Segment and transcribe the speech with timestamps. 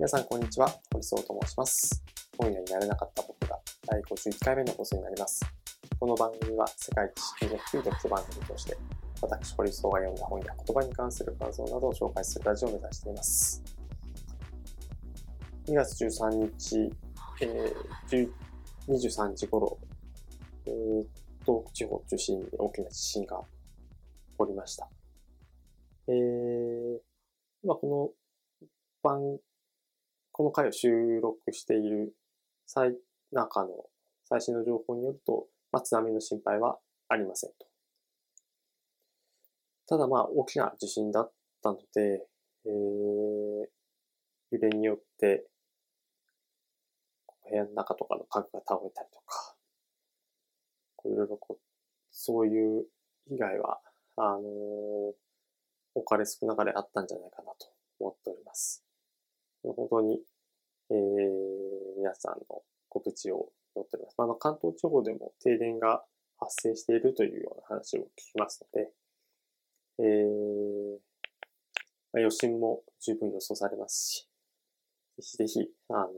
[0.00, 0.66] 皆さん、こんにちは。
[0.94, 2.02] 堀総と申します。
[2.38, 5.44] 本屋になれなかった僕が第51回目の放送になります。
[5.98, 8.78] この番組は世界知識の低い読書番組として、
[9.20, 13.62] 私、堀総が読んだ本や言葉に関する感想などを紹介するラジオを目指しています。
[15.66, 16.90] 2月13日、
[17.42, 18.30] えー、
[18.88, 19.78] 23時頃、
[20.64, 21.04] えー、
[21.44, 23.44] 東北地方中心に大きな地震が起
[24.38, 24.88] こりました。
[26.08, 27.00] えー、
[27.62, 28.08] 今この
[29.02, 29.38] 番、
[30.40, 32.14] この回を収録している
[32.66, 32.96] 最
[33.30, 33.84] 中の
[34.24, 36.78] 最新の情報によると、まあ、津波の心配は
[37.10, 37.66] ありませんと。
[39.86, 41.32] ただまあ大きな地震だっ
[41.62, 42.26] たので、
[42.64, 43.66] えー、揺
[44.62, 45.44] れによって
[47.50, 49.56] 部屋の中とかの家具が倒れたりとか、
[51.04, 51.62] いろいろこう、
[52.10, 52.86] そういう
[53.28, 53.78] 被害は、
[54.16, 55.12] あのー、
[55.96, 57.66] おかれ少なかれあったんじゃないかなと
[57.98, 58.82] 思っております。
[59.62, 60.20] 本当に、
[60.90, 60.96] えー、
[61.98, 64.14] 皆さんのご無事を祈っております。
[64.18, 66.04] あの、関東地方でも停電が
[66.38, 68.90] 発生しているというような話を聞きますので、
[69.98, 70.98] えー、
[72.12, 74.28] まあ、余震も十分予想されますし、
[75.16, 76.08] ぜひぜひ、あの、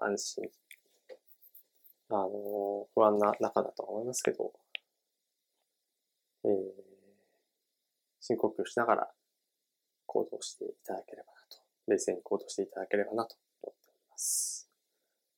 [0.00, 0.50] 安心、
[2.10, 4.52] あの、不安な中だと思いますけど、
[6.44, 6.50] えー、
[8.20, 9.10] 深呼吸しながら
[10.06, 11.59] 行動していただければなと、
[11.90, 14.70] 冷静に行動していただければなと思っております。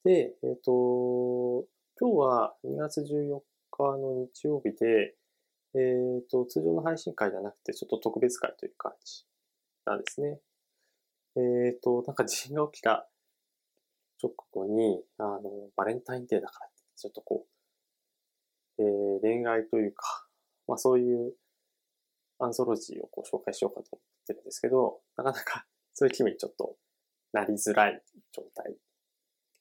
[0.04, 1.66] で、えっ、ー、と、
[1.98, 5.16] 今日は2月14日の日曜日で、
[5.74, 9.24] えっ、ー、と、通常の配信会ではなくて、ちょっと特別会という感じ
[9.86, 10.40] なんですね。
[11.36, 13.08] えっ、ー、と、なんか地震が起きた
[14.22, 15.40] 直後に、あの、
[15.76, 17.46] バレンタインデーだからって、ちょっとこ
[18.78, 20.26] う、えー、恋愛というか、
[20.66, 21.34] まあそういう
[22.38, 26.76] アンソロジーをこう紹介しようかと思ってるんですけど、なかなかそういう気分にちょっと
[27.32, 28.74] なりづらい状態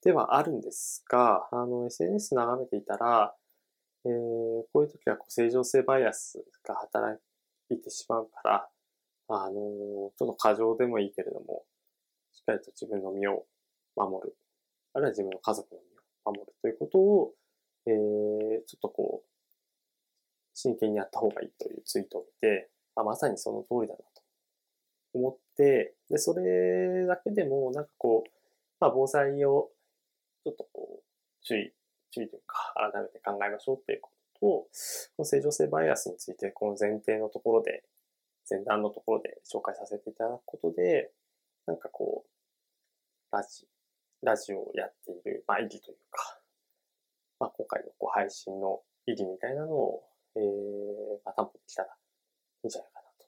[0.04, 3.36] ではあるんですが、あの、SNS 眺めていたら、
[4.06, 4.12] えー、
[4.74, 7.20] こういう時はこう正常性バイアスが働
[7.70, 8.70] いてしまうから、
[9.28, 11.64] あのー、ちょっと過剰でもいいけれども、
[12.34, 13.46] しっかりと自分の身を
[13.96, 14.36] 守る。
[14.94, 17.34] あるいは自分の家族の身を守るということを、
[17.86, 19.28] えー、ちょっとこう、
[20.54, 24.06] 真剣にやった方がいいというツイートを見て、あ、まさにその通りだなと
[25.14, 28.30] 思って、で、それだけでも、なんかこう、
[28.80, 29.70] まあ、防災を
[30.44, 31.04] ちょっとこう、
[31.44, 31.74] 注意、
[32.12, 34.68] 注意というか、改めて考えましょうっていうことと、こ
[35.20, 37.84] の正常性バイアスについて、この前提のところで、
[38.50, 41.12] 前段のところで紹介させていただくことで、
[41.68, 43.68] なんかこう、ラジ、
[44.24, 46.42] ラジオをやっている、まあ、意義というか、
[47.40, 50.04] まあ、今回のこう配信の意義みたいなのを、
[50.36, 50.44] えー、
[51.24, 51.92] まあ、担保できたらい
[52.64, 53.26] いんじゃないかなと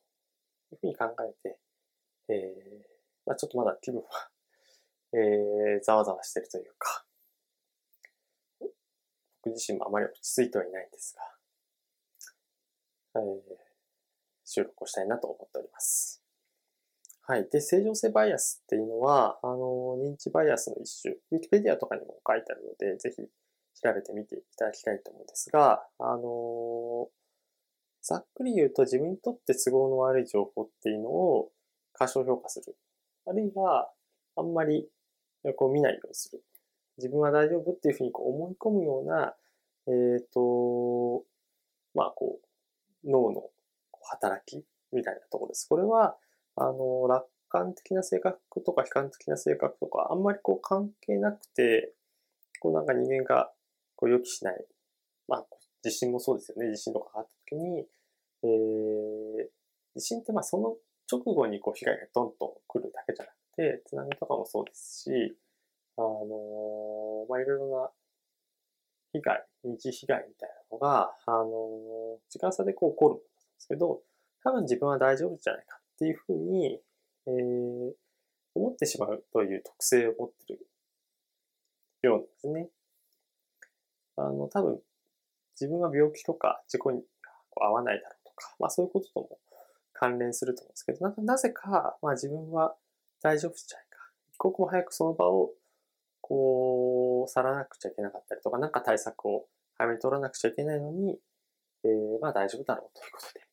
[0.75, 1.57] いうふうに考えて、
[2.29, 2.37] えー、
[3.25, 4.31] まあ、ちょっとまだ気分は、
[5.13, 7.05] えー、ざわざわしてるというか、
[8.59, 11.15] 僕自身もあまり落ち着いてはいないんです
[13.13, 13.57] が、えー、
[14.45, 16.23] 収録をしたいなと思っております。
[17.25, 17.47] はい。
[17.49, 23.21] で、正常性バイアスっていうのは、あの、認知バイアスの一種、ウィキペディアとかにも書いてあるので、ぜひ
[23.81, 27.09] 調べてみていただきたいと思うんですが、あの、
[28.01, 31.52] ざっくり言うと自分にとって都合の悪い情報っていうのを
[31.93, 32.75] 過小評価する。
[33.25, 33.91] あるいは、
[34.35, 34.89] あんまり
[35.55, 36.43] こう見ないようにする。
[36.97, 39.35] 自分は大丈夫っていうふうにこう思い込むような、
[39.87, 41.23] えっ、ー、と、
[41.93, 42.39] まあこ
[43.03, 43.49] う、脳の
[44.01, 45.67] 働きみたいなところです。
[45.67, 46.15] これは、
[46.55, 51.93] あの、楽観的な性格とか悲観的な性格とか、あんまりこう関係なくて、
[52.59, 53.51] こうなんか人間が
[53.95, 54.65] こう予期しない。
[55.27, 55.45] まあ、
[55.81, 56.75] 地震もそうですよね。
[56.75, 57.87] 地震とかがあった時に、
[58.43, 60.75] えー、地震ってまあその
[61.11, 65.37] 直後にこう被害がドンと来るだけじゃなくて、津波とかもそうですし、
[65.97, 67.89] あのー、まあいろいろな
[69.13, 73.23] 被害、二次被害みたいなのが、あのー、時間差でこう起こるんで
[73.59, 74.01] すけど、
[74.43, 76.79] 多分自分は大丈夫じゃないかっていうふうに、
[77.27, 77.91] えー、
[78.55, 80.67] 思ってしまうという特性を持ってる
[82.01, 82.69] ようなんですね。
[84.15, 84.81] あの、多分、
[85.59, 87.03] 自分は病気とか事故に
[87.55, 89.39] 合わないだろうとか、まあそういうこととも
[89.93, 92.75] 関連すると思うんですけど、なぜか、まあ自分は
[93.21, 93.99] 大丈夫じゃないか。
[94.33, 95.51] 一刻も早くその場を、
[96.21, 99.45] こう、去らなくちゃいけなかったりとか、なんか対策を
[99.77, 101.19] 早めに取らなくちゃいけないのに、
[101.83, 103.47] えー、まあ大丈夫だろうということで、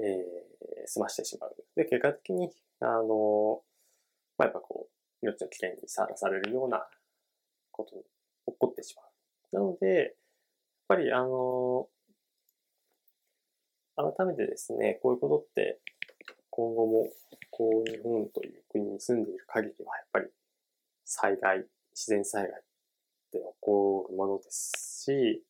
[0.00, 1.56] えー、済ましてしまう。
[1.76, 2.50] で、結果的に、
[2.80, 3.62] あの、
[4.38, 6.86] まあやっぱこう、命の危険にさらされるような
[7.70, 9.56] ことに起こってしまう。
[9.56, 10.14] なので、やっ
[10.88, 11.88] ぱりあの、
[13.96, 15.78] 改めてですね、こういうことって
[16.50, 17.08] 今後も
[17.50, 20.26] こう日本という国に住んでいる限りはやっぱり
[21.04, 22.64] 災害、自然災害っ
[23.32, 25.42] て起こるものですし、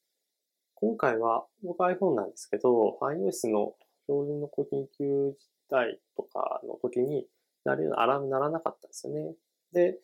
[0.74, 3.74] 今回は僕 iPhone なんですけど、iOS の
[4.06, 5.36] 標準の緊急事
[5.70, 7.26] 態とかの時に
[7.64, 9.34] なるようなアラームならなかったんですよね。
[9.72, 9.98] で、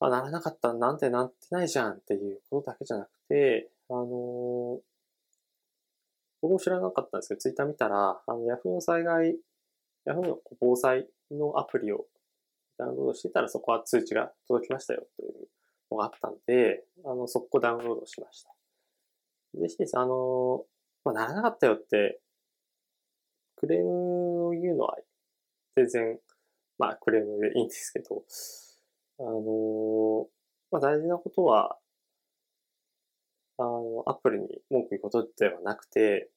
[0.00, 4.06] あ、ならなかったなんてなってないじゃんっていうことだけじゃなくて、あのー、
[6.40, 9.36] 僕も知らなかったんですけど、ツイッター見たら、あの、Yahoo の災害、
[10.06, 12.06] Yahoo の防災のアプリを
[12.78, 15.48] ダウンロードしてたら、そこは通知が届きましたよという
[15.90, 18.50] のがあったんで、あの、速攻ダウンロードしました。
[19.54, 20.64] ぜひです、あの、
[21.04, 22.20] まあ、ならなかったよって、
[23.56, 24.96] クレームを言うのは
[25.74, 26.20] 全然、
[26.78, 28.22] まあ、クレームでいいんですけど、
[29.18, 30.28] あの、
[30.70, 31.76] まあ、大事なことは、
[33.58, 36.30] あの、アップルに文句言うことではなくて、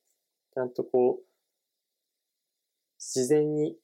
[0.53, 1.23] ちゃんとこう、
[2.97, 3.77] 自然に、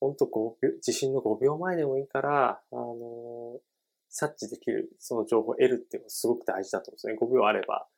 [0.00, 3.60] ほんと5秒、地震の5秒前でもいいから、あの、
[4.08, 7.14] 察知できる、その情報を得るっていうのがすごく大事だと思うんですね。
[7.14, 7.88] 5秒あれば、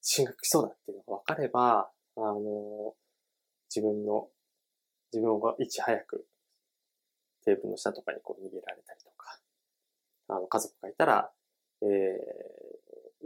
[0.00, 2.94] 地震が来そうだっていうのが分かれば、あの、
[3.74, 4.28] 自分の、
[5.12, 6.26] 自分がいち早く
[7.44, 9.38] テーブルの下とかにこう逃げられたりとか、
[10.28, 11.32] あの、家族がいたら、
[11.82, 11.88] えー、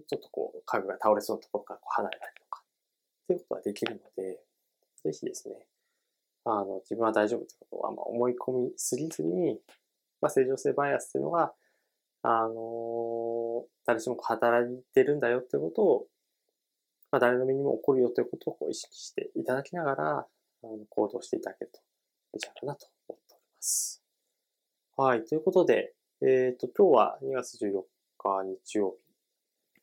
[0.06, 2.62] ちょっとこう、家具が倒れそうなところからこう離れたりとか、
[3.24, 4.40] っていうことができるので、
[5.04, 5.54] ぜひですね、
[6.44, 9.60] あの、自分は大丈夫ってことは、まあ、思い込みすぎずに、
[10.20, 11.52] まあ、正常性バイアスっていうのが、
[12.22, 16.06] あの誰しも働いてるんだよってことを、
[17.12, 20.26] まあ、誰の身にも起こるよということをこう意識していただきながら、
[20.64, 21.82] あの行動していただけるとい
[22.34, 24.02] いんじゃないかなと思っております。
[24.96, 25.24] はい。
[25.24, 27.82] ということで、えっ、ー、と、今日は2月14
[28.18, 29.07] 日日曜日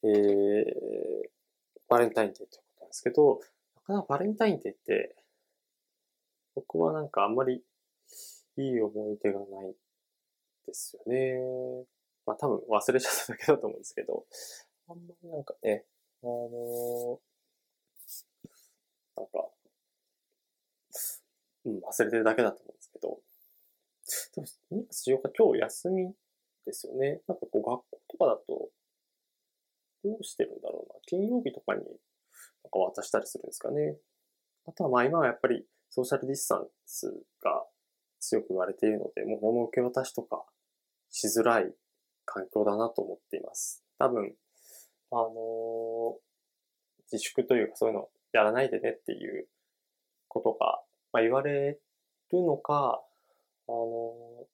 [0.08, 1.30] えー、
[1.90, 3.40] バレンタインデーということなんですけど、
[3.76, 5.16] なかなかバレンタインデーって、
[6.56, 7.64] 僕はなんかあんまり
[8.58, 9.76] いい思い出がない
[10.68, 11.86] ですよね。
[12.26, 14.26] まあ多分忘れちゃっただけだと思うんですけど、
[14.88, 15.86] あんまりなんかね、
[16.24, 17.20] あのー、
[19.18, 19.50] なんか、
[21.66, 23.20] うん、忘れてるだけだと思うんですけど、
[24.36, 26.14] でも2月14日今日休み
[26.66, 27.22] ですよね。
[27.28, 28.70] なんかこう学校とかだと、
[30.06, 31.00] どうしてるんだろうな。
[31.08, 31.92] 金曜日とかになん
[32.72, 33.98] か渡したりするんですかね。
[34.68, 37.08] あとはまあ今はやっぱりソーシャルディスタンス
[37.44, 37.66] が
[38.20, 40.46] 強く言われているので、もう物受け渡しとか
[41.10, 41.74] しづらい
[42.26, 43.84] 環境だなと思っています。
[43.98, 44.34] 多分、
[45.12, 46.16] あのー、
[47.12, 49.48] 自粛というかそういうのやらないでねっていう
[50.28, 50.82] ことが、
[51.14, 51.80] まあ、言われる
[52.32, 53.02] のか、
[53.68, 54.46] あのー、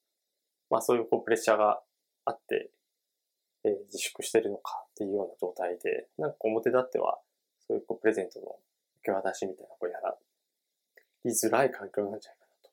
[0.69, 1.81] まあそういうこうプレッシャーが
[2.25, 2.69] あって
[3.63, 7.19] えー、自粛してるのかっていうような状態で、なんか表立っては、
[7.67, 10.15] そういうこうプレゼントの受け渡しみたいなこうやら
[11.23, 12.69] りづらい環境なんじゃないかなと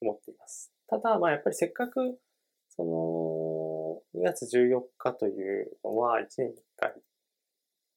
[0.00, 0.72] 思っています。
[0.88, 2.18] ただ、まあやっぱりせっかく、
[2.68, 6.94] その、2月14日というのは1年に1回、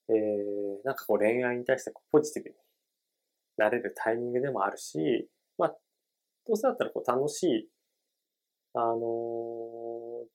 [0.10, 2.56] えー、なんかこう恋愛に対してこうポジティブに
[3.57, 5.78] なれるタイミングでもあるし、まあ、
[6.45, 7.69] どうせだったらこう楽しい、
[8.74, 9.00] あのー、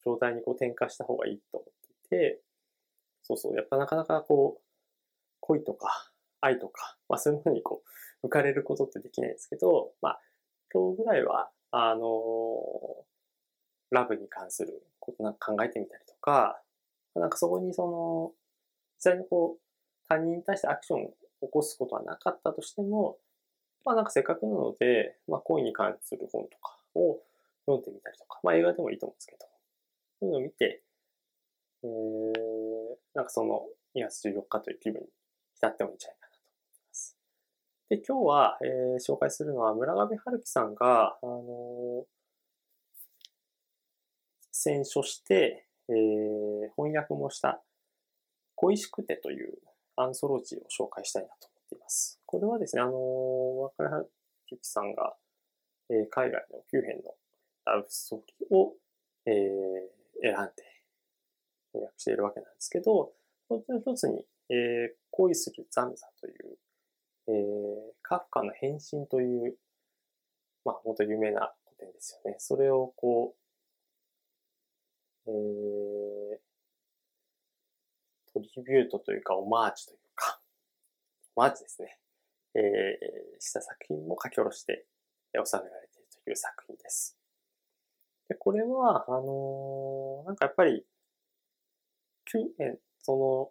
[0.05, 1.67] 状態にこう転化した方がいいと思
[2.11, 2.41] て、
[3.23, 4.63] そうそう、やっぱなかなかこう、
[5.41, 6.11] 恋とか
[6.41, 7.83] 愛とか、まあそういうふうにこ
[8.23, 10.21] う、浮かれることってできないですけど、まあ、
[10.73, 12.05] 今日ぐらいは、あのー、
[13.91, 16.61] ラブに関することなんか考えてみたりとか、
[17.15, 18.33] なんかそこにその、
[18.97, 19.61] 実際にこう、
[20.09, 21.09] 他人に対してアクションを
[21.43, 23.19] 起こすことはなかったとしても、
[23.85, 27.21] まあなんかせっかくなので、まあ恋に関する本とかを
[27.67, 29.47] 読んでみたりとか、まあ映画でもいいと思うんですけど、
[30.21, 30.83] そういうのを見て、
[31.83, 31.91] えー、
[33.15, 35.09] なんかその2月14日という気分に
[35.55, 37.17] 浸ってもいいんじゃないかなと思います。
[37.89, 42.05] で、今日は、えー、紹介するのは村上春樹さんが、あのー、
[44.53, 47.63] 選書して、えー、翻訳もした
[48.55, 49.55] 恋しくてという
[49.97, 52.21] アンソロジーを紹介したいなと思っています。
[52.27, 54.11] これはですね、あのー、村上春
[54.47, 55.17] 樹さんが、
[55.91, 57.15] えー、海外の9編の
[57.65, 58.75] ラブストーリーを、
[59.27, 59.35] えー、
[60.23, 60.70] 選んで、
[61.79, 63.13] 訳しているわけなんですけど、
[63.49, 66.59] その一つに、えー、恋する残座という、
[67.29, 67.35] えー、
[68.03, 69.57] カフカの変身という、
[70.65, 72.37] まあ、本当有名な古典ですよね。
[72.39, 73.35] それをこ
[75.27, 76.39] う、えー、
[78.33, 80.41] トリビュートというか、オマージュというか、
[81.37, 81.99] オマージュですね。
[82.55, 84.87] えー、した作品も書き下ろして
[85.35, 87.17] 収められているという作品です。
[88.29, 90.85] でこれは、あのー、なんかやっぱり、
[92.59, 93.51] えその、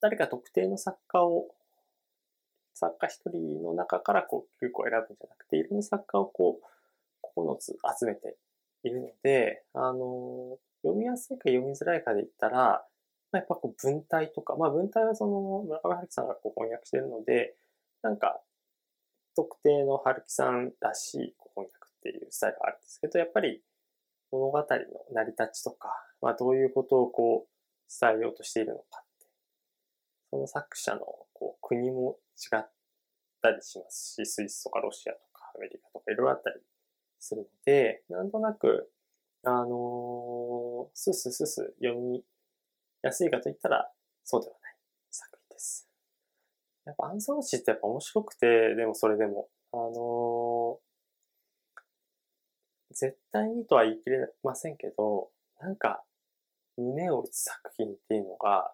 [0.00, 1.48] 誰か特定の作家を、
[2.74, 6.66] 作家一人の中からこう9個選ぶんじゃなくて、いろんな作家をこう、
[7.38, 8.36] 9つ集めて
[8.82, 12.86] いるので、あの、読みやすいか読みづらいかで言ったら、
[13.32, 17.56] まあ、やっぱこう文体とか、まあ文体はその村上春樹さんがこう翻訳してるので、
[18.02, 18.40] なんか
[19.34, 23.62] 特定の春樹さんらしい翻訳っていうスタイルがあるんですけど、やっぱり
[24.30, 24.64] 物語の
[25.12, 25.88] 成り立ちとか、
[26.20, 29.26] まあどういうことをこう伝えようとしているのかって、
[30.30, 31.00] その作者の
[31.32, 32.70] こう国も違っ
[33.42, 36.56] たりしますし、スイスとかロシアとかアメリカとかいろいろあったり
[37.18, 38.90] するので、なんとなく、
[39.44, 42.24] あのー、スススス読み
[43.02, 43.90] やすいかといったら、
[44.24, 44.76] そうではない
[45.10, 45.88] 作品です。
[46.84, 50.85] やっぱアンソロジーってやっぱ面白くて、でもそれでも、あのー、
[52.96, 55.28] 絶対にとは言い切れませんけど、
[55.60, 56.02] なんか、
[56.78, 58.72] 胸を打つ作品っていうのが、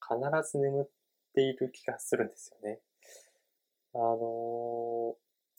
[0.00, 0.18] 必
[0.50, 0.88] ず眠っ
[1.34, 2.80] ている気がするんですよね。
[3.94, 5.14] あの、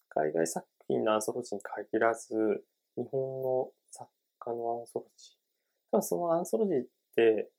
[0.10, 2.65] 海外作品のアンソロジーに限らず、
[2.98, 5.91] 日本の作家のアンソロジー。
[5.91, 7.51] ただそのアンソロジーって、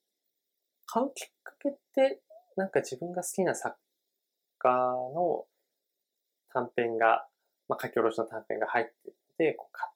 [0.86, 2.20] 買うきっかけって、
[2.56, 3.76] なんか自分が好きな作
[4.58, 4.70] 家
[5.14, 5.46] の
[6.52, 7.28] 短編が、
[7.68, 9.91] まあ、書き下ろしの短編が入っていて、こう買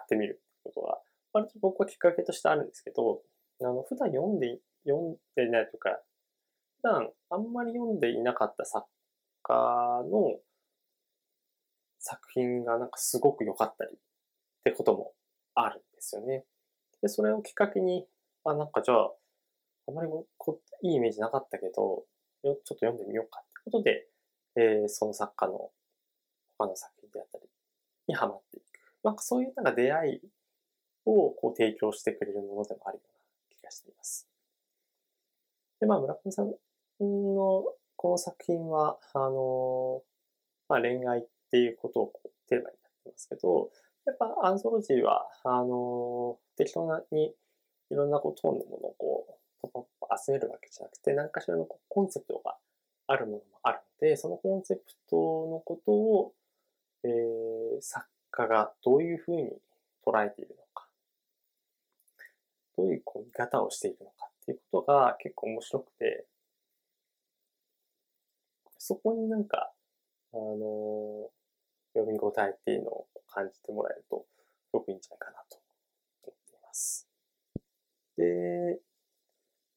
[0.00, 0.98] ってみるってことが、
[1.32, 3.22] 割と僕はきっかけとしてあるんですけど、
[3.60, 5.90] あの、普段読んで、読んでないとか、
[6.78, 8.86] 普段あんまり読んでいなかった作
[9.42, 10.38] 家の
[11.98, 13.98] 作品がなんかすごく良かったりっ
[14.64, 15.12] てことも
[15.54, 16.44] あるんですよね。
[17.02, 18.06] で、それをきっかけに、
[18.44, 19.10] あ、なんかじゃあ、
[19.88, 22.04] あまりこいいイメージなかったけど、
[22.42, 24.08] ちょっと読んでみようかってことで、
[24.56, 25.70] えー、その作家の
[26.58, 27.44] 他の作品であったり
[28.08, 28.75] にハマっていく。
[29.06, 30.20] まあ、そういうなんか出会い
[31.04, 34.26] をこう提供してくれるものでもあるような気がしています。
[35.78, 36.56] で、まあ、村上さんの
[37.94, 40.02] この作品は、あの、
[40.68, 41.22] まあ、恋愛っ
[41.52, 43.70] ていうことをこうテーマになってますけど、
[44.06, 47.32] やっぱアンソロジーは、あの、適当に
[47.90, 52.56] いろんなこうトーンのものをこう、ポポポ集めるわけじゃなくて、何かしらのこうコンセプトが
[53.06, 56.32] あるものもあるので、そのコンセプトのことを、
[57.04, 58.04] えー、作
[58.36, 59.50] 家がどういうふうに
[60.06, 60.86] 捉えているのか、
[62.76, 66.26] どういうこう見方をしているのかっていうことが結構面白くて、
[68.78, 69.72] そこになんか、
[70.32, 71.30] あの
[71.94, 74.26] 読み応えっていうのを感じてもらえると、
[74.66, 75.58] すごくいいんじゃないかなと
[76.24, 77.08] 思っています。
[78.18, 78.80] で、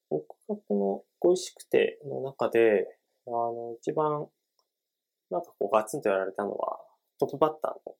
[0.09, 4.27] 僕がこの恋しくての中で、あの、一番、
[5.31, 6.79] なんかこうガツンとやられたのは、
[7.19, 7.95] トップバッターの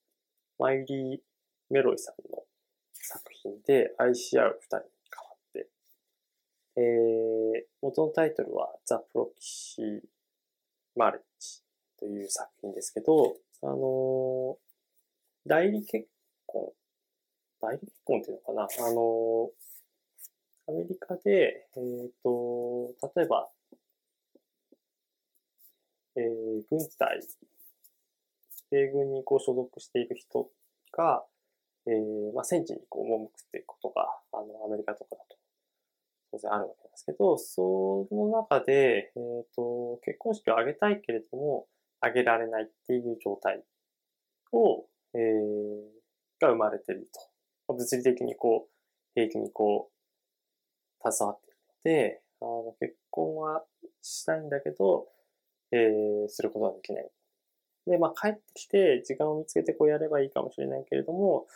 [0.60, 1.18] マイリー・
[1.70, 2.44] メロイさんの
[2.92, 5.68] 作品で愛し合う二人に変わって、
[6.76, 10.00] えー、元のタイトルはザ・プロキシー・
[10.94, 11.62] マルチ
[11.98, 14.56] という作品ですけど、あのー、
[15.46, 16.06] 代理結
[16.44, 16.70] 婚、
[17.62, 18.86] 代理結婚っていうのかな？
[18.86, 19.60] あのー
[20.68, 23.48] アメリカで、えっ、ー、と、例えば、
[26.14, 27.20] えー、軍隊、
[28.70, 30.48] 米軍にこう所属している人
[30.92, 31.24] が、
[31.86, 35.36] えー、まあ、戦地にこう赴くっていうことが、あの、アメリカとかだと、
[36.32, 41.66] 当然あるわけですけど、その中で、えっ、ー、と、結婚式を挙げたいけれども、
[42.00, 43.62] 挙げられないっていう状態
[44.52, 47.08] を、えー、が生まれている
[47.66, 47.74] と。
[47.74, 48.70] 物理的にこう、
[49.14, 53.64] 平気にこう、携わっているので、あの結婚は
[54.02, 55.08] したいんだけど、
[55.72, 57.10] えー、することはできない。
[57.90, 61.46] で、まあ帰ってきて時間を見つけてこうやればいいかもしれないけれども、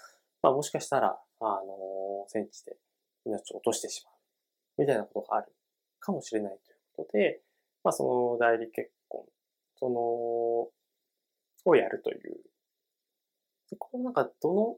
[0.42, 2.76] まあもしかしたら、あの、戦地で
[3.24, 4.14] 命を落としてしまう。
[4.82, 5.52] みたいなことがある
[6.00, 7.40] かもしれないということで、
[7.84, 9.24] まあその代理結婚、
[9.78, 10.00] その、
[11.66, 12.20] をやるという。
[13.70, 14.76] でこの中、どの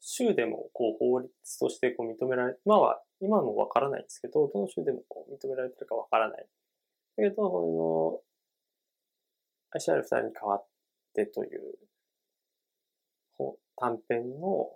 [0.00, 6.46] 州でもこう法律としてこう認められ、今は、今のわからないんですけど、どの州でもこう認められてるかわからない。
[7.16, 8.22] だけど、こ
[9.74, 10.66] の、ICR 二人に代わっ
[11.16, 11.60] てという
[13.76, 14.70] 短編の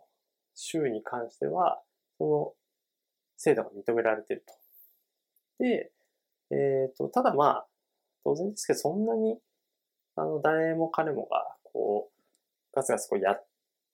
[0.55, 1.81] 州に関しては、
[2.19, 2.53] その
[3.37, 4.55] 制度が認められていると。
[5.59, 5.91] で、
[6.51, 7.67] えっ、ー、と、ただまあ、
[8.25, 9.39] 当然ですけど、そんなに、
[10.17, 13.45] あの、誰も彼もが、こう、ガツガツこうやっ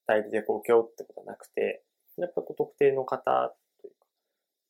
[0.07, 1.83] 代理でこう受け負うってことはなくて、
[2.19, 3.93] やっぱこう特定の方という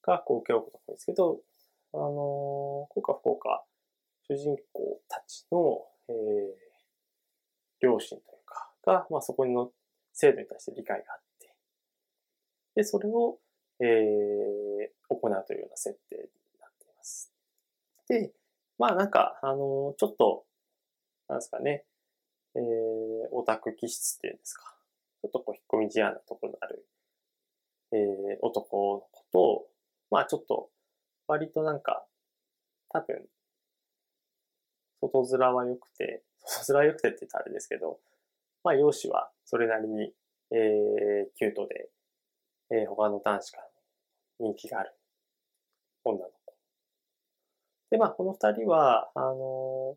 [0.03, 1.41] か、がこう受け負うことが多いですけど、
[1.95, 3.65] あのー、効果不効果、
[4.29, 6.66] 主人公たちの、えー、
[7.81, 9.71] 両親というか、が、まあそこの
[10.13, 11.55] 制度に対して理解があって、
[12.75, 13.39] で、それを、
[13.81, 16.23] えー、行うというような設定に
[16.61, 17.33] なっています。
[18.09, 18.33] で、
[18.79, 20.45] まあなんか、あの、ちょっと、
[21.29, 21.85] なんですかね、
[22.55, 22.63] えー、
[23.33, 24.75] オタク気質っていうんですか。
[25.23, 26.87] ちょっとこう引っ込み思案なところのある
[27.93, 29.67] えー、男の子と、
[30.11, 30.71] まあちょっと、
[31.29, 32.05] 割となんか、
[32.89, 33.25] 多分、
[35.01, 37.99] 外面は良くて、外面は良くてって言ったらあれですけど、
[38.65, 40.13] まあ容姿はそれなりに、
[40.53, 41.89] えー、キュートで、
[42.71, 43.65] えー、他の男子から
[44.41, 44.93] 人気がある
[46.05, 46.55] 女の子。
[47.91, 49.97] で、まあこの二人は、あの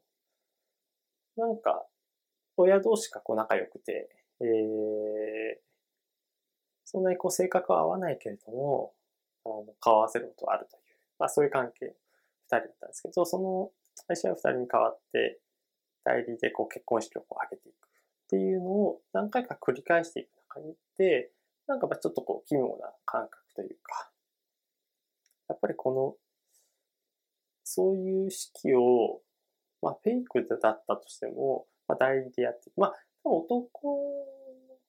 [1.37, 1.85] ー、なんか、
[2.57, 4.09] 親同士がこう仲良くて、
[4.41, 5.59] えー、
[6.85, 8.93] そんなにこう性格は合わないけれども、
[9.45, 10.81] あの顔合わせることはあるという、
[11.17, 11.95] まあそういう関係、
[12.47, 15.39] 二人だったんですけど、その最初は二人に代わって、
[16.09, 17.89] 代理でこう結婚式をこう上げていくっ
[18.29, 21.31] ていうのを何回か繰り返していく中にって、
[21.67, 24.09] なんかちょっとこう奇妙な感覚というか、
[25.49, 26.15] やっぱりこの、
[27.63, 29.21] そういう式を、
[29.83, 32.77] まあフェイクだったとしても、まあ代理でやっていく。
[32.77, 33.97] まあ男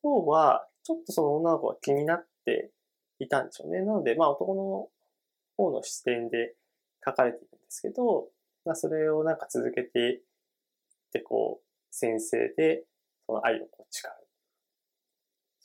[0.02, 2.70] の方は、ちょっとその女の子が気になって
[3.18, 3.80] いたんでしょうね。
[3.80, 4.88] なので、まあ男の
[5.58, 6.54] 方の視点で
[7.04, 8.28] 書かれているんですけど、
[8.64, 10.22] まあそれをなんか続けて
[11.10, 12.84] いって、こう、先生で、
[13.26, 14.12] その愛をこう誓う。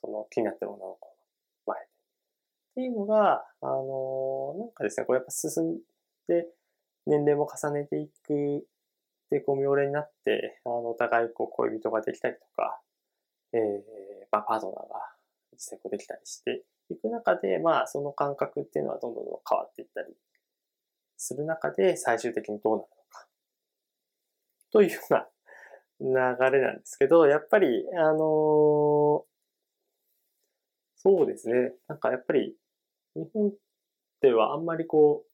[0.01, 1.13] その気になってる女の子の
[1.67, 1.85] 前で。
[1.85, 1.89] っ
[2.75, 5.77] ていうのが、あのなんかですね、こうやっぱ進ん
[6.27, 6.47] で、
[7.05, 8.67] 年齢も重ねていく、
[9.29, 12.79] で、こう、妙齢になって、あの、お互いこう、恋人ができたりとか、
[13.53, 13.61] えー、
[14.31, 15.15] まあ、パートナーが
[15.53, 20.13] 実際こうできたりしていく中で、まあ、その感覚っていうのはどんどん変わっていったり
[21.17, 23.27] する中で、最終的にどうなるのか。
[24.71, 25.27] というような
[25.99, 26.07] 流
[26.51, 29.23] れなんですけど、やっぱり、あのー、
[30.97, 31.73] そうですね。
[31.87, 32.55] なんかやっぱり、
[33.15, 33.53] 日本
[34.21, 35.29] ではあんまりこう、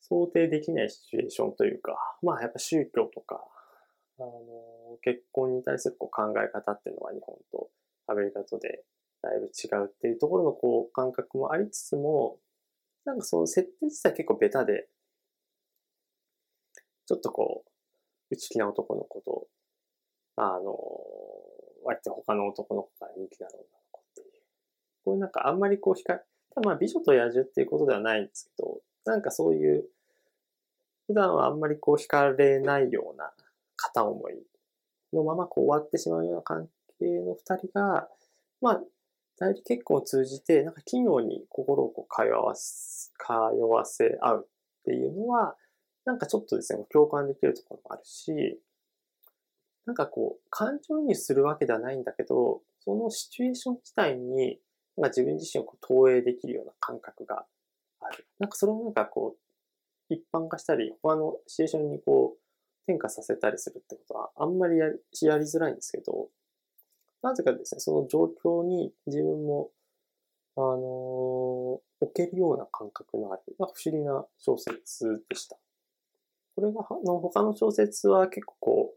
[0.00, 3.42] 想定できないシチュエーションというか、まあやっぱ宗教とか、
[4.18, 7.70] あの、結婚に対するこう考え方っていうのは日本と
[8.06, 8.84] アメリカとで
[9.22, 12.38] だいぶ違うっていうところのこう感覚もありつつも、
[13.04, 14.88] なんかその設定自体結構ベタで、
[17.06, 17.70] ちょっとこう、
[18.34, 19.46] 内気な男の子と、
[20.36, 20.78] あの、
[21.84, 24.42] 割と他の男の子から人気な女の子っていう。
[25.04, 26.20] こういうなんかあんまりこう光、
[26.64, 29.84] まあ美女と野獣っていうことではないんですけど、なんかそういう、
[31.06, 33.32] 普段はあんまりこう惹かれないような
[33.76, 34.42] 片思い
[35.12, 36.68] のままこう終わってしまうような関
[36.98, 38.08] 係の二人が、
[38.60, 38.80] まあ、
[39.38, 43.32] 代理結婚を通じて、なんか奇妙に心をこう通わせ、通
[43.68, 45.56] わせ合うっていうのは、
[46.04, 48.60] なんかちょっとですね、共感できるところもあるし、
[49.86, 54.58] なんかこう、感情にするわけではないんだけど、そのシチュエーション自体に、
[54.96, 57.44] なんか自分自身をこう投影できるような感覚が
[58.00, 58.26] ある。
[58.38, 62.44] なんかそれをなんかこう、一般化したり、他のシチュエーションにこう、
[62.86, 66.28] 転化させたりするってことはあんまりやりやりづらいんですけど、
[67.22, 69.70] なぜかですね、その状況に自分も、
[70.56, 70.82] あのー、
[72.00, 75.56] 置けるような感覚のある、なんか不思議な小説でした。
[76.64, 78.94] これが、の他の小説は結構こ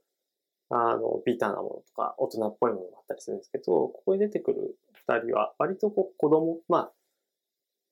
[0.69, 6.91] う、あの、ビターなものとか、大人っぽいものもあったりするんですけど、ここに出てくる二人は、割とこう、子供、まあ、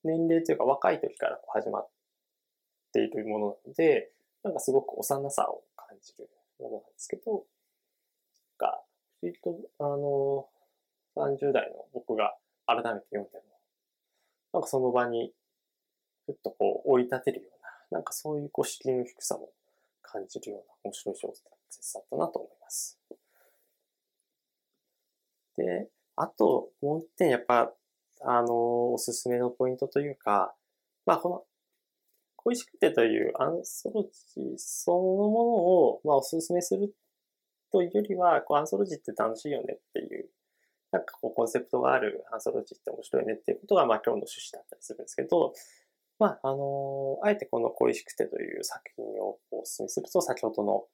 [0.04, 1.90] 年齢というか若い時からこう始まっ
[2.94, 4.12] ているものなので、
[4.44, 7.44] なんかすごく幼さを感じるものなんですけど、
[8.58, 8.80] が、
[9.22, 10.48] 割と、あの、
[11.18, 12.36] 30代の僕が
[12.68, 13.44] 改めて読んでも、
[14.54, 15.34] なんかその場に、
[16.28, 19.50] ふっとこう、追い立てるような、なんかそういうこう、敷居の低さも
[20.16, 21.34] 感じるような面白い小
[21.70, 22.98] 説だったなと思います。
[25.58, 27.74] で、あと、もう一点、やっぱ、
[28.22, 30.56] あの、おすすめのポイントというか、
[31.06, 31.44] まあ、この、
[32.38, 36.94] 恋しくてというアンソロジーそのものを、まあ、おすすめする
[37.72, 40.30] というよりは、こう、アンソロジーって楽しいよねっていう、
[40.92, 45.54] なんかこう、コンセプトがあるアンソロジーって面白いねっていうことが、まあ、今日の趣旨だったりするんですけど、
[46.20, 50.86] まあ、あのあえてこの恋しくてという作品をお勧めすると、先ほどの、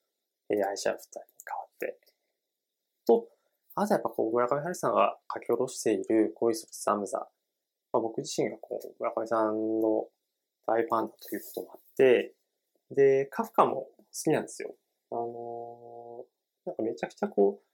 [0.50, 2.00] え、愛し合う二人に変わって、
[3.06, 3.28] と、
[3.76, 7.28] あとやっぱこう、村上春さんが書き下ろしている恋する寒さ。
[7.94, 10.08] まあ、僕自身がこう、村上さんの
[10.66, 12.34] 大ファンだということもあって、
[12.90, 13.88] で、カフカも好
[14.24, 14.76] きなんですよ。
[15.12, 17.66] あのー、なんかめちゃくちゃこう、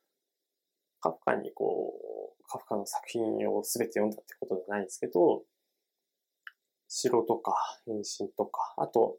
[0.99, 1.93] カフカにこ
[2.39, 5.43] う、カフカの作品を全て読んだってことじゃないんですけど、
[6.87, 7.53] 城とか、
[7.85, 9.17] 変身とか、あと、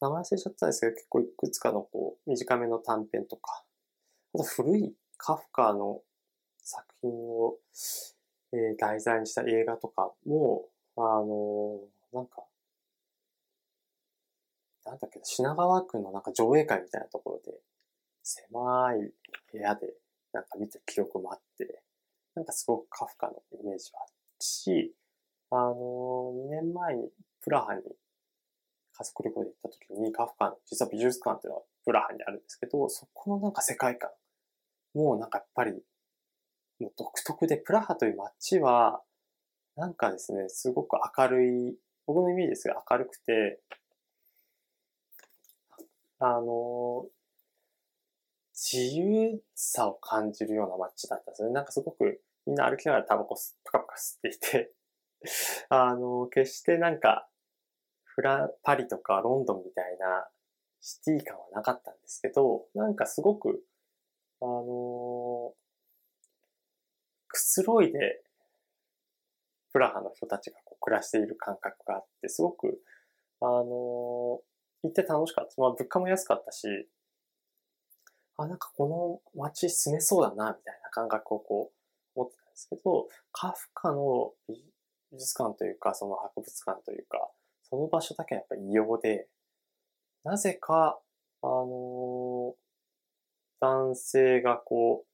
[0.00, 3.64] 名前忘れちゃったんですけど、結構いくつかのこう、短めの短編とか、
[4.34, 6.00] あと古いカフカの
[6.62, 7.56] 作品を、
[8.52, 12.44] えー、題材にした映画とかも、あのー、なんか、
[14.86, 17.58] なんだっけ、品川区のなんか上映会みたいなところで、
[18.22, 19.12] 狭い
[19.52, 19.94] 部屋で
[20.32, 21.82] なんか見た記憶もあって、
[22.34, 24.06] なんかすごくカフカのイメージはあっ
[24.38, 24.94] たし、
[25.50, 25.74] あの、
[26.34, 27.08] 2年前に
[27.42, 27.82] プラハに
[28.92, 34.10] 家族旅行で行った時にカフカの、実は美術館っていうのはプラハにあるんですけど、そこのなんか世界観、
[34.94, 35.72] もうなんかやっぱり、
[36.78, 39.02] もう独特で、プラハという街は、
[39.76, 43.60] なんかですね、すごく明るい、僕のイメージですが明るくて、
[46.18, 47.06] あの、
[48.52, 51.50] 自由さを感じるような街だったんですね。
[51.50, 54.72] なんかすごくみんな歩きながらタバコプカプカ吸っていて
[55.68, 57.28] あの、決してなんか、
[58.04, 60.28] フラ、パリとかロンドンみたいな
[60.80, 63.64] シティ感はなかったんですけど、なんかすごく、
[64.40, 65.54] あの
[67.28, 68.22] くつろいで、
[69.72, 72.82] プラハの人たちがこう暮らしている感覚があって、すごく、
[73.40, 74.42] あの
[74.82, 75.54] 行って楽しかった。
[75.60, 76.66] まあ物価も安かったし、
[78.36, 81.72] あ、なんかこの街住めそうだな、みたいな感覚をこ
[82.16, 84.69] う、持ってたんですけど、カフカの美
[85.12, 87.30] 美術館というか、その博物館というか、
[87.68, 89.28] その場所だけはやっぱ異様で、
[90.24, 91.00] なぜか、
[91.42, 92.54] あのー、
[93.60, 95.10] 男性がこう、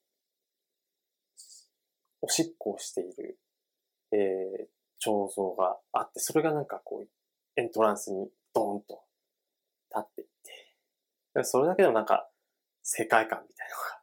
[2.22, 3.38] おしっこをしている、
[4.12, 4.66] えー、
[4.98, 7.08] 彫像があって、それがなんかこう、
[7.60, 9.02] エントランスにドーンと
[9.94, 12.28] 立っていて、それだけでもなんか、
[12.82, 14.02] 世界観みたいなのが、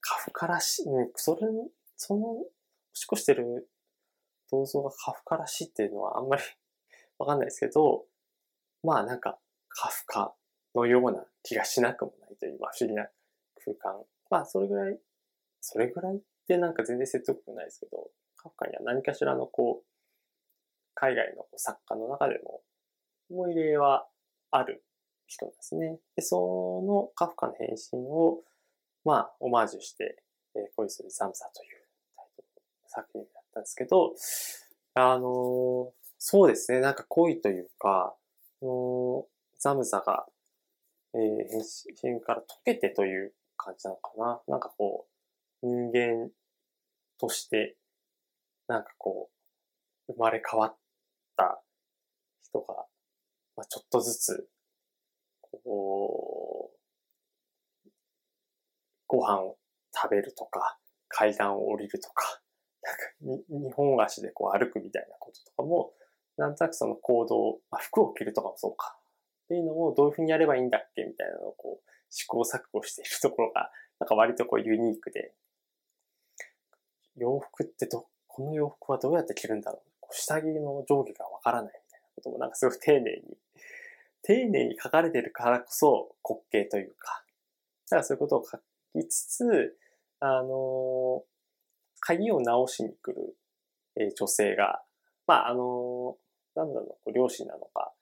[0.00, 0.84] カフカらしい、
[1.16, 1.40] それ、
[1.96, 2.46] その、お
[2.94, 3.68] しっこしてる
[4.52, 6.42] 銅像がカフカらしいっていうのはあんまり
[7.18, 8.06] わかんないですけど、
[8.82, 10.36] まあなんか、カフカ
[10.74, 13.10] のような気がしなくもないという、まあ不思議な
[13.64, 14.04] 空間。
[14.28, 15.00] まあそれぐらい、
[15.60, 19.86] それぐらいってなんか全然説得力ないですけど、カフカには何かしらのこう、
[20.94, 22.62] 海外の作家の中でも
[23.30, 24.08] 思い入れは
[24.50, 24.84] ある
[25.26, 26.00] 人ですね。
[26.16, 28.42] で、そのカフカの変身を、
[29.04, 30.22] まあ、オマージュして、
[30.54, 32.48] えー、恋する寒さというタイトル
[32.82, 34.14] の作品だったんですけど、
[34.94, 38.16] あの、そうですね、なんか恋というか、
[38.62, 39.26] の
[39.58, 40.26] 寒さが、
[41.14, 41.20] えー、
[42.00, 44.40] 変身から溶けてという感じなのかな。
[44.48, 45.06] なんかこ
[45.62, 46.30] う、人間
[47.18, 47.76] として、
[48.68, 49.30] なんかこ
[50.08, 50.76] う、生まれ変わっ
[51.36, 51.62] た
[52.42, 52.74] 人が、
[53.56, 54.48] まあ、ちょっとずつ
[55.40, 57.90] こう、
[59.06, 59.58] ご飯を
[59.94, 62.41] 食べるとか、階段を降りるとか、
[62.82, 65.92] なんか日本足でこう歩くみたいなこととかも、
[66.36, 68.96] なんとなくその行動、あ、服を着るとかもそうか。
[69.44, 75.32] っていうのをどういうふうにやればいいんだっけみたいなのをこう試行錯誤しているところが、なんか割とこうユニークで、
[77.16, 80.06] 洋服ってど、この洋服はどうやって着るんだろう。
[80.10, 83.36] 下着の上下がわからないみたいなこともなんかすごく丁寧に
[84.22, 87.24] 丁寧に書かれてるからこそ滑稽というか、
[87.90, 88.58] だからそういうことを書
[88.98, 89.76] きつつ、
[90.20, 91.24] あの、
[92.02, 93.36] 鍵を直しに来る、
[93.96, 94.82] えー、女性が、
[95.26, 96.16] まあ、あの、
[96.56, 97.92] なんだろう、両親なのか、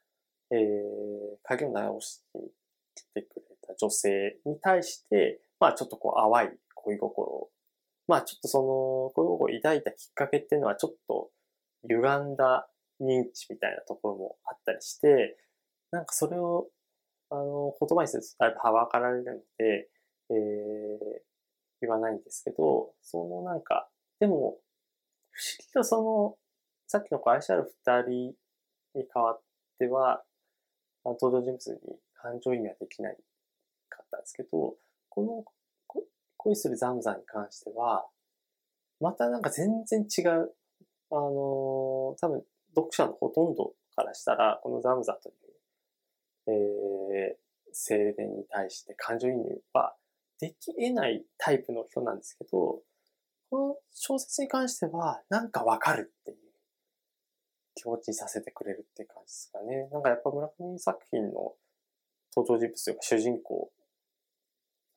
[0.50, 0.58] えー、
[1.44, 2.40] 鍵を直しに
[2.94, 7.50] 来てくれた女性に対して、まあ、ちょっとこう、淡い恋心を、
[8.08, 11.30] まあ、ちょっとその、恋心を抱いたきっかけっていうのは、ちょっと、
[11.84, 12.68] 歪んだ
[13.00, 15.36] 認知みたいなところもあったりして、
[15.90, 16.68] なんかそれを、
[17.28, 19.90] あの、言葉にするとだいぶはばかられるので、
[20.30, 21.29] えー、
[21.82, 23.88] 言わないんですけど、そのなんか、
[24.18, 24.58] でも、
[25.30, 26.36] 不思議とその、
[26.86, 28.10] さっきの愛しある二人
[28.94, 29.42] に代わっ
[29.78, 30.22] ては、
[31.04, 33.16] 登場人物に感情移入はできない
[33.88, 34.76] かったんですけど、
[35.08, 36.04] この
[36.36, 38.06] 恋するザムザに関しては、
[39.00, 40.54] またなんか全然違う、
[41.10, 45.50] あのー、多分読者のほとんどからしたら、このザムザという
[46.46, 49.94] えー、青年に対して感情移入は
[50.40, 52.82] でき得ないタイプの人なんですけど、
[53.50, 56.38] この小説に関してはなんかわかるっていう
[57.74, 59.88] 気持ちにさせてくれるって感じですかね。
[59.92, 61.54] なんかやっぱ村上作品の
[62.36, 63.70] 登場人物というか主人公、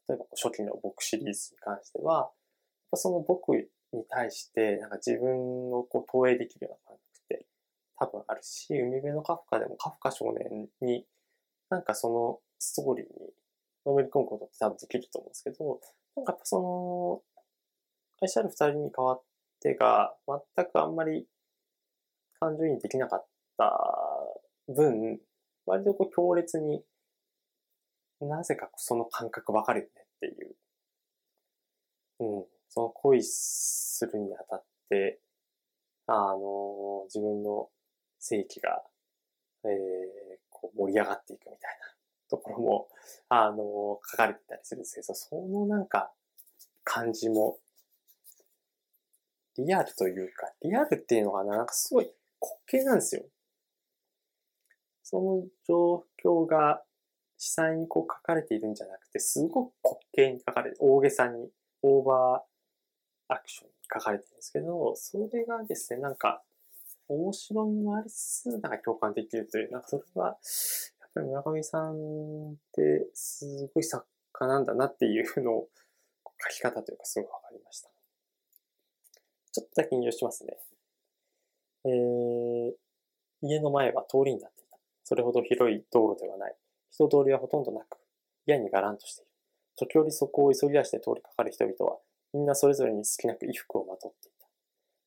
[0.08, 2.32] 例えば初期の僕シリーズに関しては、やっ
[2.91, 3.65] ぱその僕に
[4.10, 7.45] 対してなんか自分をこう投影できるような感覚って
[7.97, 11.06] 多分あるし、海辺のカフカでもカフカ少年に
[11.69, 13.34] なんかそのストーリーに
[13.85, 15.79] のめり込むことって多分できると思うんですけど、
[16.15, 17.21] なんかやっぱその、
[18.21, 19.23] 愛しある二人に変わっ
[19.61, 20.15] てが、
[20.55, 21.27] 全くあんまり
[22.39, 23.25] 感情移入できなかっ
[23.57, 23.79] た
[24.67, 25.19] 分、
[25.65, 26.83] 割とこう強烈に
[28.21, 30.55] なぜかその感覚わかるよねっていう。
[32.19, 32.45] うん。
[32.69, 35.19] その恋するにあたって、
[36.07, 37.69] あの、自分の
[38.19, 38.81] 正規が、
[39.65, 39.71] えー、
[40.49, 41.93] こう盛り上がっていくみたいな
[42.29, 42.87] ところも、
[43.29, 46.11] あの、書かれてたりするんですけど、そのなんか
[46.83, 47.57] 感じも、
[49.57, 52.05] リアルというか、リアルっていうのがなんかすごい
[52.41, 53.23] 滑稽なんですよ。
[55.03, 56.81] その状況が
[57.37, 61.49] 実際にこう書かれているんじゃなくて、すごく滑稽に書かれて、大げさに、
[61.81, 66.41] オーバーアクションに書かれてるんですけど、それがですね、なんか、
[67.09, 70.37] 面白みもありつつ、なんか共感できるという、なんかそれは、
[71.13, 75.67] ぱり村上さんってすごい作家なんだなっていうのを
[76.41, 77.89] 書き方というかすごいわかりました。
[79.52, 80.58] ちょっとだけ引用しますね。
[81.86, 82.71] えー、
[83.41, 84.78] 家の前は通りになっていた。
[85.04, 86.56] それほど広い道路ではない。
[86.91, 87.97] 人通りはほとんどなく、
[88.47, 89.32] 嫌にがらんとしている。
[89.76, 91.97] 時折そこを急ぎ出して通りかかる人々は、
[92.34, 94.47] みんなそれぞれに好きなく衣服をまとっていた。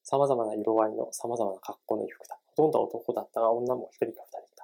[0.05, 2.39] 様々な色合いの様々な格好の衣服だ。
[2.55, 4.56] ほとんど男だったが女も一人か二人。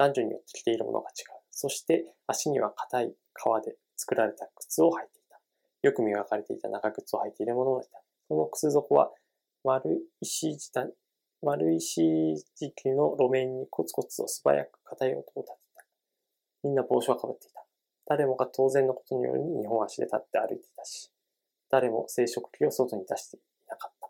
[0.00, 1.36] 男女によって着ているものが違う。
[1.50, 5.38] そして足には硬い革で作られた靴を履いていた。
[5.82, 8.00] よく磨かれていた長靴を履いている者もいた。
[8.26, 9.10] その靴底は
[9.62, 10.70] 丸石地
[11.42, 12.00] 丸石
[12.56, 15.84] 時期の路面にコツコツと素早く硬い音を立てた。
[16.64, 17.62] みんな帽子はかぶっていた。
[18.06, 21.10] 誰もが当然のことのように日本足で立って歩いていたし、
[21.70, 24.08] 誰も生殖器を外に出していなかった。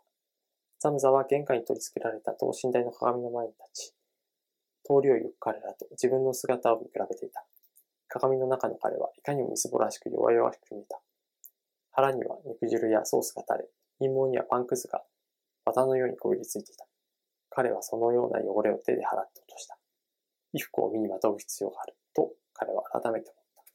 [0.79, 3.93] ザムザは玄関に取り付けられた等身大の鏡の前に立ち、
[4.91, 7.45] 通りを行く彼らと自分の姿を見比べていた。
[8.09, 10.99] 鏡の中の彼はいかにもみすぼらしく弱々しく見えた。
[11.91, 15.01] 腹には肉汁やソースが垂れ、陰謀にはパンくずが
[15.65, 16.85] 綿のようにこびりついていた。
[17.49, 19.77] 彼はそのような汚れを手で払って落とした。
[20.51, 21.95] 衣服を身にまとう必要がある。
[22.13, 23.65] と、彼は改めて思っ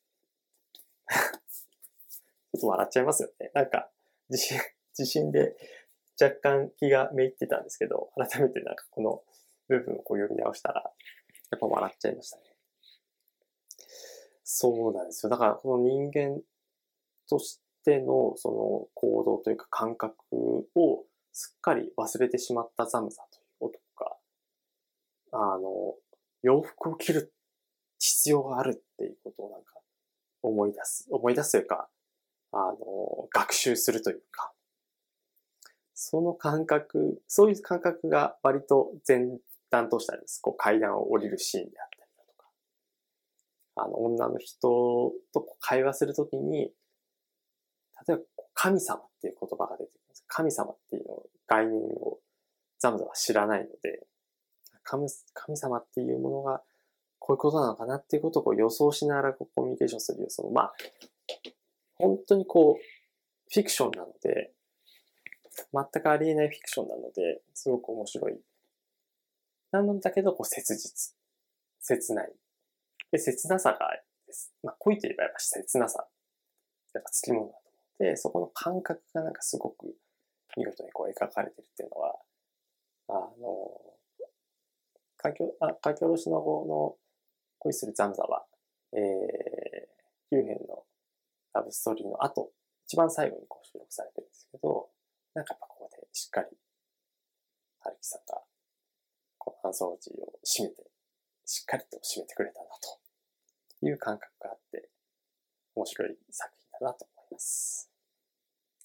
[1.06, 1.16] た。
[1.38, 3.50] ちょっと笑っちゃいますよね。
[3.54, 3.90] なんか、
[4.30, 4.58] 地震、
[4.94, 5.56] 地震で
[6.20, 9.22] 若干気がめいってたんですけど、改めてなんかこの
[9.68, 10.82] 部分をこう読み直したら、
[11.50, 12.42] やっぱ笑っちゃいましたね。
[14.44, 15.30] そうなんですよ。
[15.30, 16.40] だからこの人間
[17.28, 20.14] としてのその行動というか感覚
[20.74, 23.46] をすっかり忘れてしまったザムザという
[25.32, 25.94] あの、
[26.42, 27.32] 洋服を着る
[27.98, 29.74] 必要があるっていうことをなんか
[30.42, 31.88] 思い出す、思い出すというか、
[32.52, 34.52] あの、学習するというか、
[35.94, 39.38] その感覚、そういう感覚が割と前
[39.76, 40.40] 段としてあります。
[40.40, 42.48] こう階段を降りるシーンであったりだとか、
[43.76, 46.72] あの、女の人と会話するときに、
[48.06, 48.22] 例えば
[48.54, 50.24] 神様っていう言葉が出てくるんです。
[50.26, 52.18] 神様っていうの概念を
[52.78, 54.06] ザムザは知らないので、
[54.82, 55.08] 神
[55.56, 56.62] 様っていうものが
[57.18, 60.74] こういうことなのかなっていうことを予想しながらこうコミュニケーションするよその、まあ、
[61.96, 62.82] 本当にこう、
[63.52, 64.52] フィクションなので、
[65.72, 68.38] 全くありえないフィクションなので、すごく面白い。
[69.82, 71.14] なんだけど、こう、切実。
[71.80, 72.32] 切ない。
[73.10, 73.90] で、切なさが
[74.26, 74.52] です。
[74.62, 76.06] まあ、恋といえばやっぱ切なさ。
[76.94, 79.94] やっぱつきものだと思って、そこの感覚がなんかすごく
[80.56, 82.16] 見事にこう描かれてるっていうのは、
[83.08, 83.86] あの、
[85.22, 86.96] 書きあ書き下ろしの方の
[87.58, 88.46] 恋するザムザは、
[88.92, 90.84] えー、9編の
[91.54, 92.50] ラブストーリーの後、
[92.86, 94.88] 一番最後にこう収録されてるんですけど、
[95.34, 96.48] なんかやっぱここでしっかり、
[97.80, 98.42] 春樹さんが、
[99.46, 100.90] このアンソロジーを締めて、
[101.44, 102.66] しっかりと締めてくれたな
[103.80, 104.90] という感覚があって、
[105.76, 107.90] 面白い作品だなと思います。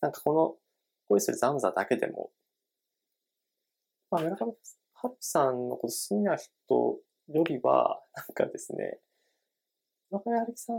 [0.01, 0.55] なんかこの
[1.07, 2.31] 恋するザムザだけでも、
[4.11, 4.55] まあ村上
[4.93, 6.49] ハルキさんのこと好きな人
[7.29, 8.99] よりは、なんかですね、
[10.11, 10.75] 村上春樹さん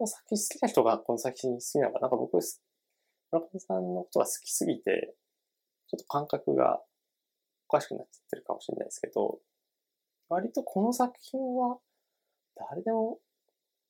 [0.00, 5.14] の作品好きな人がこの作品好きなのか、なんか僕、村上さんのことが好きすぎて、
[5.88, 6.80] ちょっと感覚が
[7.68, 9.38] おかしくなっちゃってるかもしれないですけど、
[10.28, 11.78] 割とこの作品は
[12.56, 13.18] 誰でも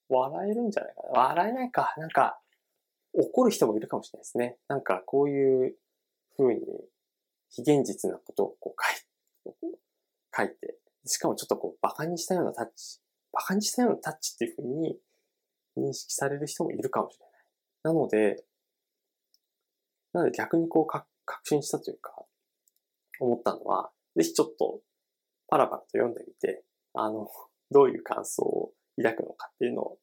[0.08, 1.20] 笑えるんじゃないかな。
[1.20, 1.94] 笑えないか。
[1.96, 2.40] なんか、
[3.12, 4.56] 怒る人もいるかもしれないですね。
[4.68, 5.76] なんかこういう
[6.36, 6.60] 風に
[7.50, 9.78] 非現実なことをこう書い
[10.36, 13.00] 書いて、しかもちょっとこう、馬鹿にしたようなタッチ、
[13.32, 14.98] 馬鹿にしたようなタッチっていうふうに
[15.76, 17.32] 認識される人もいるかもしれない。
[17.84, 18.44] なので、
[20.12, 21.06] なので逆にこう、確
[21.44, 22.14] 信したというか、
[23.20, 24.81] 思ったのは、ぜひちょっと
[25.48, 27.28] パラパラと読んでみて、あの、
[27.70, 29.98] どういう感想を抱くのかっていうのを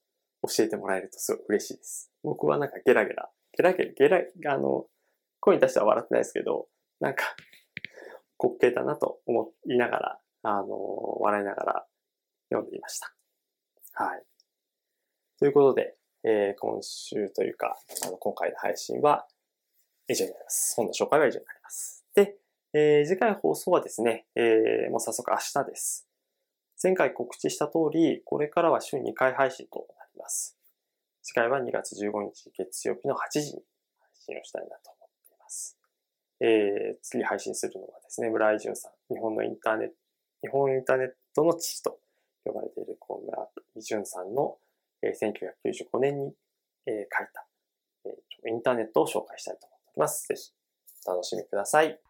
[0.47, 2.11] 教えてもらえるとすごい嬉しいです。
[2.21, 4.09] 僕はなんかゲラゲラ、ゲラゲラ、ゲ
[4.43, 4.87] ラ、あの、
[5.39, 6.67] 声に出しては笑ってないですけど、
[6.99, 7.35] なんか、
[8.39, 11.87] 滑稽だなと思いながら、あの、笑いながら
[12.49, 13.15] 読んでいました。
[13.93, 14.23] はい。
[15.39, 19.27] ということで、えー、今週というか、あの、今回の配信は
[20.07, 20.75] 以上になります。
[20.75, 22.04] 本の紹介は以上になります。
[22.77, 26.05] えー、次回放送はですね、えー、もう早速明日です。
[26.83, 30.57] 前回告知した通り、これからは週2回配信となります。
[31.23, 33.63] 次回は2月15日月曜日の8時に
[34.01, 35.77] 配信をしたいなと思っています。
[36.41, 39.95] えー、次配信するのはですね、村井淳さん、日本のインターネット、
[40.41, 41.97] 日本インターネットの父と
[42.43, 44.57] 呼ばれているこう村井淳さんの、
[45.01, 45.31] えー、
[45.93, 46.33] 1995年に、
[46.87, 47.47] えー、書いた、
[48.03, 50.27] えー、インターネットを紹介したいと思っております。
[50.27, 50.51] ぜひ、
[51.07, 52.04] お楽しみください。